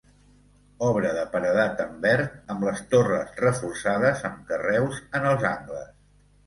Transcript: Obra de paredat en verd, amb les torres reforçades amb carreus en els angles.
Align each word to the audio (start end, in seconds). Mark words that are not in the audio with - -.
Obra 0.85 1.11
de 1.17 1.25
paredat 1.33 1.83
en 1.85 1.93
verd, 2.07 2.33
amb 2.55 2.67
les 2.69 2.81
torres 2.95 3.39
reforçades 3.45 4.27
amb 4.33 4.43
carreus 4.51 5.03
en 5.21 5.31
els 5.35 5.49
angles. 5.57 5.91